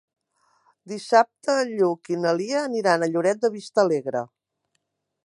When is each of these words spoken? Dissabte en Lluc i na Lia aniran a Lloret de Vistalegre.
Dissabte 0.93 1.57
en 1.65 1.75
Lluc 1.81 2.11
i 2.15 2.19
na 2.23 2.33
Lia 2.39 2.63
aniran 2.71 3.05
a 3.05 3.11
Lloret 3.13 3.45
de 3.45 3.53
Vistalegre. 3.59 4.25